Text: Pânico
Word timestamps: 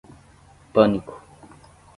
Pânico 0.73 1.13